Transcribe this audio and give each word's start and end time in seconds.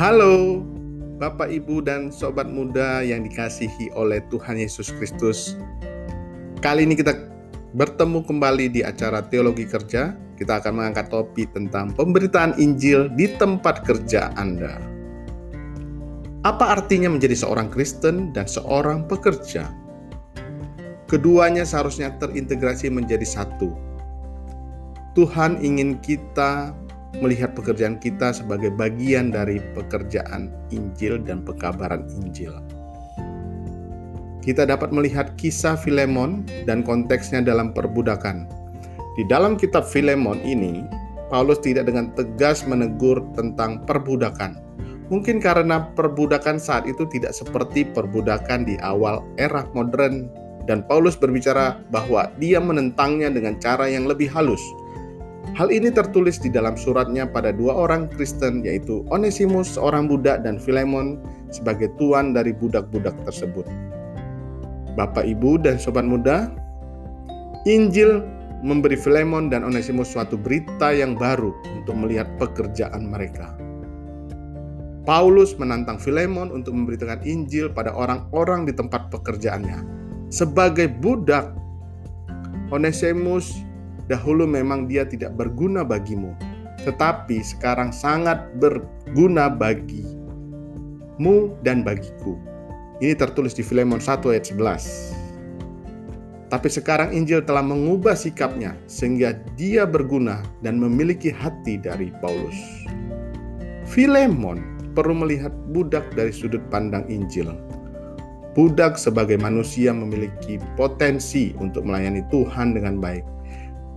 Halo, 0.00 0.64
Bapak, 1.20 1.52
Ibu, 1.52 1.84
dan 1.84 2.08
sobat 2.08 2.48
muda 2.48 3.04
yang 3.04 3.20
dikasihi 3.20 3.92
oleh 3.92 4.24
Tuhan 4.32 4.56
Yesus 4.56 4.88
Kristus. 4.96 5.60
Kali 6.64 6.88
ini 6.88 6.96
kita 6.96 7.12
bertemu 7.76 8.24
kembali 8.24 8.72
di 8.72 8.80
acara 8.80 9.20
Teologi 9.20 9.68
Kerja. 9.68 10.16
Kita 10.40 10.56
akan 10.56 10.80
mengangkat 10.80 11.12
topik 11.12 11.52
tentang 11.52 11.92
pemberitaan 11.92 12.56
Injil 12.56 13.12
di 13.12 13.28
tempat 13.36 13.84
kerja 13.84 14.32
Anda. 14.40 14.80
Apa 16.48 16.80
artinya 16.80 17.12
menjadi 17.12 17.36
seorang 17.36 17.68
Kristen 17.68 18.32
dan 18.32 18.48
seorang 18.48 19.04
pekerja? 19.04 19.68
Keduanya 21.12 21.68
seharusnya 21.68 22.16
terintegrasi 22.16 22.88
menjadi 22.88 23.28
satu. 23.28 23.76
Tuhan 25.12 25.60
ingin 25.60 26.00
kita 26.00 26.72
melihat 27.18 27.58
pekerjaan 27.58 27.98
kita 27.98 28.30
sebagai 28.30 28.70
bagian 28.70 29.34
dari 29.34 29.58
pekerjaan 29.74 30.54
Injil 30.70 31.18
dan 31.26 31.42
pekabaran 31.42 32.06
Injil. 32.14 32.54
Kita 34.40 34.64
dapat 34.64 34.94
melihat 34.94 35.36
kisah 35.36 35.76
Filemon 35.76 36.46
dan 36.64 36.80
konteksnya 36.86 37.44
dalam 37.44 37.76
perbudakan. 37.76 38.48
Di 39.18 39.26
dalam 39.28 39.58
kitab 39.58 39.84
Filemon 39.84 40.40
ini, 40.46 40.86
Paulus 41.28 41.60
tidak 41.60 41.92
dengan 41.92 42.08
tegas 42.16 42.64
menegur 42.64 43.20
tentang 43.36 43.84
perbudakan. 43.84 44.56
Mungkin 45.10 45.42
karena 45.42 45.90
perbudakan 45.92 46.56
saat 46.62 46.86
itu 46.86 47.04
tidak 47.10 47.34
seperti 47.34 47.82
perbudakan 47.84 48.62
di 48.64 48.78
awal 48.80 49.26
era 49.36 49.66
modern 49.74 50.30
dan 50.70 50.86
Paulus 50.86 51.18
berbicara 51.18 51.82
bahwa 51.90 52.30
dia 52.38 52.62
menentangnya 52.62 53.26
dengan 53.26 53.58
cara 53.58 53.90
yang 53.90 54.06
lebih 54.06 54.30
halus 54.30 54.62
Hal 55.56 55.72
ini 55.72 55.90
tertulis 55.92 56.40
di 56.40 56.48
dalam 56.52 56.76
suratnya 56.76 57.28
pada 57.28 57.50
dua 57.50 57.74
orang 57.74 58.08
Kristen 58.12 58.64
yaitu 58.64 59.04
Onesimus 59.12 59.76
seorang 59.76 60.08
budak 60.08 60.44
dan 60.44 60.60
Filemon 60.60 61.20
sebagai 61.50 61.90
tuan 61.96 62.32
dari 62.36 62.54
budak-budak 62.54 63.16
tersebut. 63.28 63.64
Bapak, 64.94 65.24
Ibu, 65.24 65.60
dan 65.64 65.80
sobat 65.80 66.04
muda, 66.04 66.52
Injil 67.64 68.24
memberi 68.60 68.96
Filemon 68.96 69.48
dan 69.48 69.64
Onesimus 69.64 70.12
suatu 70.12 70.36
berita 70.36 70.92
yang 70.92 71.16
baru 71.16 71.52
untuk 71.72 71.96
melihat 71.96 72.28
pekerjaan 72.36 73.08
mereka. 73.08 73.56
Paulus 75.08 75.56
menantang 75.56 75.96
Filemon 75.96 76.52
untuk 76.52 76.76
memberitakan 76.76 77.24
Injil 77.24 77.72
pada 77.72 77.90
orang-orang 77.96 78.68
di 78.68 78.76
tempat 78.76 79.08
pekerjaannya. 79.08 79.80
Sebagai 80.28 80.92
budak, 81.00 81.56
Onesimus 82.70 83.64
Dahulu 84.10 84.42
memang 84.42 84.90
dia 84.90 85.06
tidak 85.06 85.38
berguna 85.38 85.86
bagimu, 85.86 86.34
tetapi 86.82 87.46
sekarang 87.46 87.94
sangat 87.94 88.42
berguna 88.58 89.46
bagimu 89.46 91.54
dan 91.62 91.86
bagiku. 91.86 92.34
Ini 92.98 93.14
tertulis 93.14 93.54
di 93.54 93.62
Filemon 93.62 94.02
1 94.02 94.34
ayat 94.34 94.50
11. 94.50 96.50
Tapi 96.50 96.66
sekarang 96.66 97.14
Injil 97.14 97.46
telah 97.46 97.62
mengubah 97.62 98.18
sikapnya 98.18 98.74
sehingga 98.90 99.38
dia 99.54 99.86
berguna 99.86 100.42
dan 100.66 100.82
memiliki 100.82 101.30
hati 101.30 101.78
dari 101.78 102.10
Paulus. 102.18 102.58
Filemon 103.86 104.58
perlu 104.98 105.14
melihat 105.14 105.54
budak 105.70 106.02
dari 106.18 106.34
sudut 106.34 106.66
pandang 106.66 107.06
Injil. 107.06 107.54
Budak 108.58 108.98
sebagai 108.98 109.38
manusia 109.38 109.94
memiliki 109.94 110.58
potensi 110.74 111.54
untuk 111.62 111.86
melayani 111.86 112.26
Tuhan 112.34 112.74
dengan 112.74 112.98
baik 112.98 113.22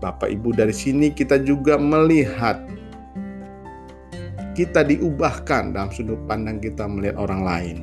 Bapak 0.04 0.28
Ibu 0.28 0.52
dari 0.52 0.76
sini 0.76 1.16
kita 1.16 1.40
juga 1.40 1.80
melihat 1.80 2.60
kita 4.52 4.84
diubahkan 4.84 5.72
dalam 5.72 5.90
sudut 5.96 6.20
pandang 6.28 6.60
kita 6.60 6.84
melihat 6.84 7.16
orang 7.16 7.42
lain. 7.48 7.78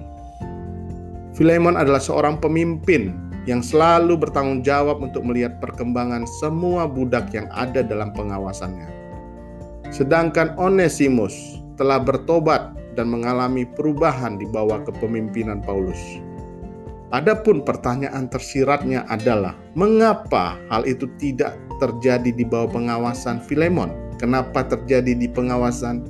Filemon 1.32 1.80
adalah 1.80 1.98
seorang 1.98 2.36
pemimpin 2.36 3.16
yang 3.48 3.64
selalu 3.64 4.20
bertanggung 4.20 4.60
jawab 4.60 5.00
untuk 5.00 5.24
melihat 5.24 5.56
perkembangan 5.64 6.28
semua 6.44 6.84
budak 6.84 7.32
yang 7.32 7.48
ada 7.56 7.80
dalam 7.80 8.12
pengawasannya. 8.12 8.86
Sedangkan 9.88 10.52
Onesimus 10.60 11.58
telah 11.80 11.96
bertobat 11.96 12.76
dan 12.94 13.08
mengalami 13.08 13.64
perubahan 13.64 14.36
di 14.36 14.44
bawah 14.44 14.84
kepemimpinan 14.84 15.64
Paulus. 15.64 15.98
Adapun 17.10 17.66
pertanyaan 17.66 18.30
tersiratnya 18.30 19.02
adalah, 19.10 19.58
mengapa 19.74 20.54
hal 20.70 20.86
itu 20.86 21.10
tidak 21.18 21.58
terjadi 21.82 22.30
di 22.30 22.46
bawah 22.46 22.70
pengawasan 22.70 23.42
Filemon. 23.42 23.90
Kenapa 24.22 24.62
terjadi 24.62 25.18
di 25.18 25.26
pengawasan 25.26 26.06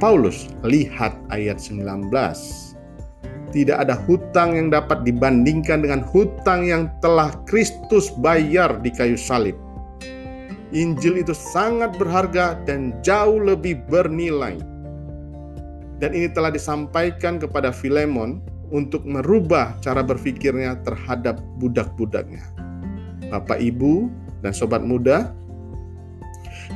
Paulus? 0.00 0.48
Lihat 0.64 1.12
ayat 1.28 1.60
19. 1.60 2.08
Tidak 3.52 3.76
ada 3.76 3.92
hutang 4.08 4.56
yang 4.56 4.68
dapat 4.72 5.04
dibandingkan 5.04 5.84
dengan 5.84 6.00
hutang 6.00 6.64
yang 6.64 6.88
telah 7.04 7.36
Kristus 7.44 8.08
bayar 8.24 8.72
di 8.80 8.88
kayu 8.88 9.20
salib. 9.20 9.56
Injil 10.72 11.20
itu 11.20 11.36
sangat 11.36 11.92
berharga 12.00 12.56
dan 12.64 12.96
jauh 13.04 13.36
lebih 13.36 13.84
bernilai. 13.92 14.56
Dan 16.00 16.12
ini 16.16 16.28
telah 16.32 16.52
disampaikan 16.52 17.36
kepada 17.36 17.68
Filemon 17.68 18.55
untuk 18.70 19.06
merubah 19.06 19.78
cara 19.82 20.02
berpikirnya 20.02 20.80
terhadap 20.82 21.38
budak-budaknya. 21.62 22.42
Bapak, 23.30 23.58
Ibu, 23.58 24.10
dan 24.42 24.54
sobat 24.54 24.82
muda, 24.86 25.34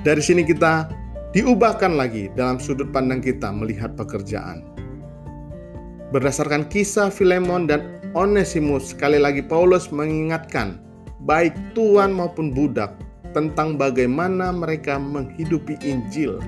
dari 0.02 0.22
sini 0.22 0.46
kita 0.46 0.90
diubahkan 1.34 1.94
lagi 1.94 2.30
dalam 2.34 2.58
sudut 2.58 2.90
pandang 2.90 3.22
kita 3.22 3.50
melihat 3.50 3.94
pekerjaan. 3.94 4.66
Berdasarkan 6.10 6.66
kisah 6.66 7.06
Filemon 7.06 7.70
dan 7.70 8.02
Onesimus, 8.18 8.90
sekali 8.90 9.22
lagi 9.22 9.46
Paulus 9.46 9.94
mengingatkan 9.94 10.82
baik 11.22 11.54
tuan 11.78 12.10
maupun 12.10 12.50
budak 12.50 12.98
tentang 13.30 13.78
bagaimana 13.78 14.50
mereka 14.50 14.98
menghidupi 14.98 15.78
Injil, 15.86 16.42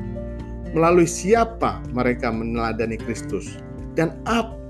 melalui 0.74 1.06
siapa 1.06 1.78
mereka 1.94 2.34
meneladani 2.34 2.98
Kristus, 2.98 3.62
dan 3.94 4.18
apa 4.26 4.61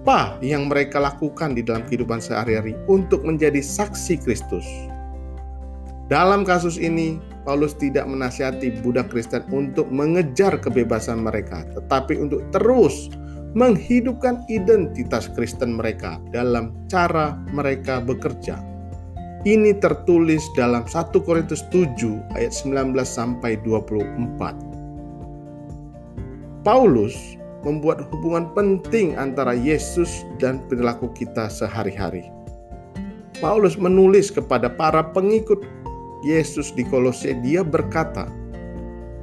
yang 0.42 0.66
mereka 0.66 0.98
lakukan 0.98 1.54
di 1.54 1.62
dalam 1.62 1.86
kehidupan 1.86 2.18
sehari-hari 2.18 2.74
untuk 2.90 3.22
menjadi 3.22 3.62
saksi 3.62 4.18
Kristus. 4.18 4.66
Dalam 6.10 6.42
kasus 6.44 6.76
ini, 6.76 7.22
Paulus 7.46 7.72
tidak 7.78 8.04
menasihati 8.04 8.82
budak 8.82 9.08
Kristen 9.08 9.46
untuk 9.54 9.88
mengejar 9.88 10.58
kebebasan 10.58 11.24
mereka, 11.24 11.64
tetapi 11.72 12.18
untuk 12.18 12.42
terus 12.52 13.08
menghidupkan 13.54 14.44
identitas 14.48 15.28
Kristen 15.32 15.76
mereka 15.76 16.20
dalam 16.34 16.74
cara 16.88 17.38
mereka 17.52 18.00
bekerja. 18.02 18.60
Ini 19.42 19.74
tertulis 19.82 20.46
dalam 20.54 20.86
1 20.86 21.18
Korintus 21.26 21.66
7 21.74 21.98
ayat 22.38 22.54
19 22.54 22.94
sampai 23.02 23.58
24. 23.66 24.54
Paulus 26.62 27.34
membuat 27.62 28.06
hubungan 28.10 28.50
penting 28.52 29.14
antara 29.14 29.54
Yesus 29.54 30.26
dan 30.38 30.62
perilaku 30.66 31.10
kita 31.14 31.46
sehari-hari. 31.46 32.30
Paulus 33.38 33.74
menulis 33.74 34.30
kepada 34.30 34.70
para 34.70 35.02
pengikut 35.10 35.66
Yesus 36.22 36.70
di 36.70 36.86
Kolose 36.86 37.34
dia 37.42 37.66
berkata, 37.66 38.30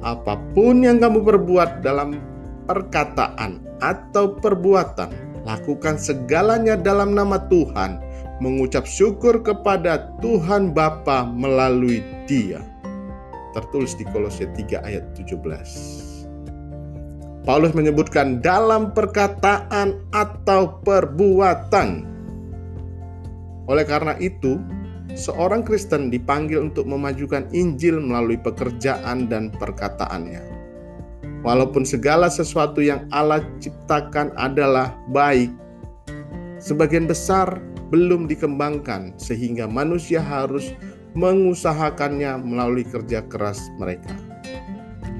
apa 0.04 0.36
pun 0.52 0.84
yang 0.84 1.00
kamu 1.00 1.24
perbuat 1.24 1.80
dalam 1.80 2.20
perkataan 2.68 3.64
atau 3.80 4.36
perbuatan, 4.36 5.08
lakukan 5.48 5.96
segalanya 5.96 6.76
dalam 6.76 7.16
nama 7.16 7.40
Tuhan, 7.48 8.00
mengucap 8.44 8.84
syukur 8.84 9.40
kepada 9.40 10.12
Tuhan 10.20 10.76
Bapa 10.76 11.24
melalui 11.24 12.04
Dia. 12.28 12.60
Tertulis 13.56 13.96
di 13.96 14.04
Kolose 14.08 14.48
3 14.52 14.84
ayat 14.84 15.04
17. 15.16 16.09
Paulus 17.50 17.74
menyebutkan 17.74 18.38
dalam 18.38 18.94
perkataan 18.94 20.06
atau 20.14 20.78
perbuatan. 20.86 22.06
Oleh 23.66 23.82
karena 23.82 24.14
itu, 24.22 24.54
seorang 25.18 25.66
Kristen 25.66 26.14
dipanggil 26.14 26.62
untuk 26.70 26.86
memajukan 26.86 27.50
Injil 27.50 27.98
melalui 27.98 28.38
pekerjaan 28.38 29.26
dan 29.26 29.50
perkataannya. 29.50 30.46
Walaupun 31.42 31.82
segala 31.82 32.30
sesuatu 32.30 32.86
yang 32.86 33.10
Allah 33.10 33.42
ciptakan 33.58 34.30
adalah 34.38 34.94
baik, 35.10 35.50
sebagian 36.62 37.10
besar 37.10 37.58
belum 37.90 38.30
dikembangkan 38.30 39.18
sehingga 39.18 39.66
manusia 39.66 40.22
harus 40.22 40.70
mengusahakannya 41.18 42.46
melalui 42.46 42.86
kerja 42.86 43.26
keras 43.26 43.58
mereka. 43.74 44.14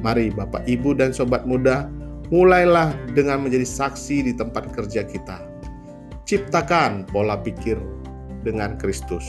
Mari 0.06 0.30
Bapak, 0.30 0.70
Ibu, 0.70 0.94
dan 0.94 1.10
Sobat 1.10 1.42
muda, 1.42 1.90
mulailah 2.30 2.94
dengan 3.12 3.42
menjadi 3.42 3.66
saksi 3.66 4.30
di 4.30 4.32
tempat 4.34 4.70
kerja 4.70 5.02
kita. 5.02 5.42
Ciptakan 6.24 7.10
pola 7.10 7.34
pikir 7.34 7.76
dengan 8.46 8.78
Kristus. 8.78 9.26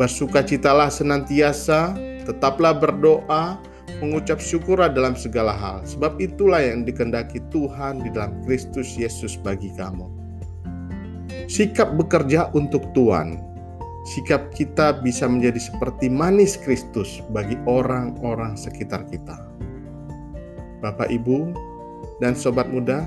Bersukacitalah 0.00 0.88
senantiasa, 0.88 1.92
tetaplah 2.24 2.72
berdoa, 2.72 3.60
mengucap 4.00 4.40
syukurlah 4.40 4.88
dalam 4.88 5.12
segala 5.12 5.52
hal, 5.52 5.84
sebab 5.84 6.16
itulah 6.16 6.64
yang 6.64 6.82
dikendaki 6.82 7.44
Tuhan 7.52 8.00
di 8.00 8.08
dalam 8.08 8.40
Kristus 8.48 8.96
Yesus 8.96 9.36
bagi 9.36 9.68
kamu. 9.76 10.08
Sikap 11.44 11.92
bekerja 12.00 12.48
untuk 12.56 12.88
Tuhan, 12.96 13.36
sikap 14.08 14.48
kita 14.56 15.04
bisa 15.04 15.28
menjadi 15.28 15.60
seperti 15.60 16.08
manis 16.08 16.56
Kristus 16.56 17.20
bagi 17.28 17.60
orang-orang 17.68 18.56
sekitar 18.56 19.04
kita. 19.12 19.51
Bapak, 20.82 21.08
Ibu, 21.08 21.54
dan 22.18 22.34
sobat 22.34 22.66
muda, 22.66 23.06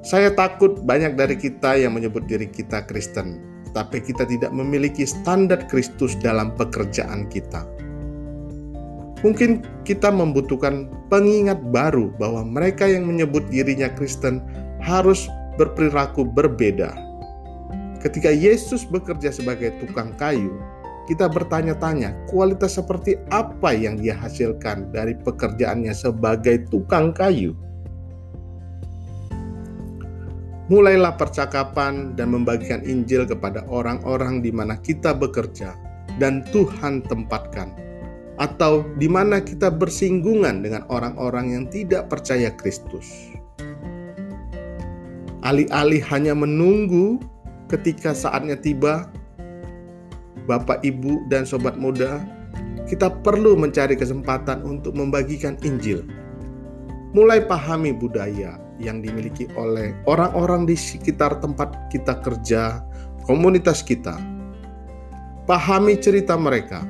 saya 0.00 0.32
takut 0.32 0.80
banyak 0.88 1.20
dari 1.20 1.36
kita 1.36 1.76
yang 1.76 1.92
menyebut 1.92 2.24
diri 2.24 2.48
kita 2.48 2.88
Kristen, 2.88 3.44
tapi 3.76 4.00
kita 4.00 4.24
tidak 4.24 4.48
memiliki 4.48 5.04
standar 5.04 5.68
Kristus 5.68 6.16
dalam 6.24 6.56
pekerjaan 6.56 7.28
kita. 7.28 7.68
Mungkin 9.20 9.66
kita 9.84 10.08
membutuhkan 10.08 10.88
pengingat 11.12 11.60
baru 11.68 12.08
bahwa 12.16 12.46
mereka 12.46 12.88
yang 12.88 13.04
menyebut 13.04 13.44
dirinya 13.52 13.92
Kristen 13.92 14.40
harus 14.80 15.28
berperilaku 15.60 16.24
berbeda. 16.24 16.94
Ketika 17.98 18.30
Yesus 18.30 18.86
bekerja 18.86 19.34
sebagai 19.34 19.74
tukang 19.82 20.14
kayu, 20.16 20.54
kita 21.08 21.24
bertanya-tanya 21.24 22.12
kualitas 22.28 22.76
seperti 22.76 23.16
apa 23.32 23.72
yang 23.72 23.96
dia 23.96 24.12
hasilkan 24.12 24.92
dari 24.92 25.16
pekerjaannya 25.16 25.96
sebagai 25.96 26.68
tukang 26.68 27.16
kayu. 27.16 27.56
Mulailah 30.68 31.16
percakapan 31.16 32.12
dan 32.12 32.36
membagikan 32.36 32.84
Injil 32.84 33.24
kepada 33.24 33.64
orang-orang 33.72 34.44
di 34.44 34.52
mana 34.52 34.76
kita 34.76 35.16
bekerja 35.16 35.72
dan 36.20 36.44
Tuhan 36.52 37.00
tempatkan, 37.08 37.72
atau 38.36 38.84
di 39.00 39.08
mana 39.08 39.40
kita 39.40 39.72
bersinggungan 39.72 40.60
dengan 40.60 40.84
orang-orang 40.92 41.56
yang 41.56 41.64
tidak 41.72 42.12
percaya 42.12 42.52
Kristus. 42.52 43.32
Alih-alih 45.40 46.04
hanya 46.04 46.36
menunggu 46.36 47.16
ketika 47.72 48.12
saatnya 48.12 48.60
tiba, 48.60 49.08
Bapak, 50.48 50.80
Ibu, 50.80 51.28
dan 51.28 51.44
sobat 51.44 51.76
muda, 51.76 52.24
kita 52.88 53.12
perlu 53.20 53.52
mencari 53.52 53.92
kesempatan 53.92 54.64
untuk 54.64 54.96
membagikan 54.96 55.60
Injil. 55.60 56.08
Mulai 57.12 57.44
pahami 57.44 57.92
budaya, 57.92 58.56
yang 58.80 59.02
dimiliki 59.04 59.50
oleh 59.58 59.92
orang-orang 60.08 60.64
di 60.64 60.72
sekitar 60.78 61.42
tempat 61.42 61.92
kita 61.92 62.16
kerja, 62.24 62.80
komunitas 63.28 63.84
kita. 63.84 64.16
Pahami 65.44 66.00
cerita 66.00 66.38
mereka, 66.38 66.80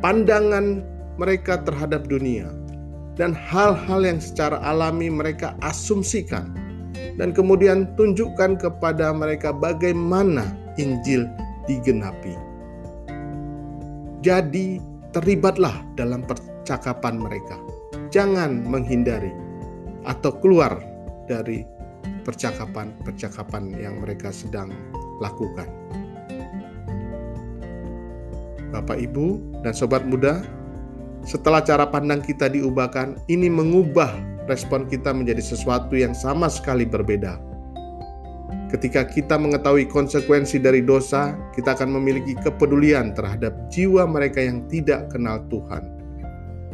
pandangan 0.00 0.80
mereka 1.20 1.60
terhadap 1.60 2.08
dunia, 2.08 2.48
dan 3.20 3.36
hal-hal 3.36 4.00
yang 4.04 4.20
secara 4.20 4.60
alami 4.64 5.12
mereka 5.12 5.56
asumsikan, 5.60 6.52
dan 7.20 7.32
kemudian 7.36 7.88
tunjukkan 8.00 8.60
kepada 8.60 9.12
mereka 9.12 9.52
bagaimana 9.52 10.56
Injil 10.76 11.28
digenapi. 11.68 12.34
Jadi, 14.24 14.80
terlibatlah 15.12 15.84
dalam 15.94 16.24
percakapan 16.24 17.20
mereka, 17.20 17.60
jangan 18.08 18.64
menghindari 18.64 19.30
atau 20.08 20.32
keluar 20.40 20.80
dari 21.28 21.64
percakapan-percakapan 22.24 23.76
yang 23.76 24.00
mereka 24.00 24.32
sedang 24.32 24.72
lakukan. 25.20 25.68
Bapak, 28.74 28.98
Ibu, 28.98 29.60
dan 29.62 29.70
sobat 29.70 30.02
muda, 30.02 30.42
setelah 31.22 31.62
cara 31.62 31.86
pandang 31.86 32.20
kita 32.20 32.50
diubahkan, 32.50 33.16
ini 33.30 33.46
mengubah 33.46 34.10
respon 34.50 34.84
kita 34.90 35.14
menjadi 35.14 35.40
sesuatu 35.40 35.94
yang 35.94 36.12
sama 36.12 36.50
sekali 36.50 36.84
berbeda. 36.84 37.53
Ketika 38.74 39.06
kita 39.06 39.38
mengetahui 39.38 39.86
konsekuensi 39.86 40.58
dari 40.58 40.82
dosa, 40.82 41.38
kita 41.54 41.78
akan 41.78 41.94
memiliki 41.94 42.34
kepedulian 42.42 43.14
terhadap 43.14 43.54
jiwa 43.70 44.02
mereka 44.02 44.42
yang 44.42 44.66
tidak 44.66 45.14
kenal 45.14 45.46
Tuhan 45.46 45.94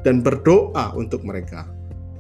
dan 0.01 0.25
berdoa 0.25 0.97
untuk 0.97 1.21
mereka 1.29 1.69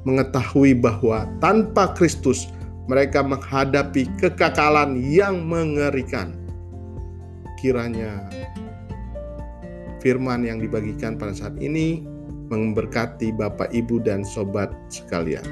mengetahui 0.05 0.77
bahwa 0.77 1.25
tanpa 1.41 1.97
Kristus 1.97 2.53
mereka 2.93 3.25
menghadapi 3.25 4.05
kekakalan 4.21 5.01
yang 5.01 5.49
mengerikan. 5.49 6.37
Kiranya 7.57 8.29
firman 10.05 10.45
yang 10.45 10.61
dibagikan 10.61 11.17
pada 11.17 11.33
saat 11.33 11.57
ini 11.57 12.05
memberkati 12.53 13.33
Bapak, 13.33 13.73
Ibu, 13.73 14.05
dan 14.05 14.29
Sobat 14.29 14.69
sekalian. 14.93 15.45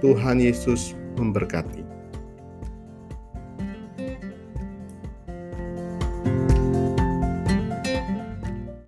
Tuhan 0.00 0.40
Yesus 0.40 0.96
memberkati. 1.20 1.83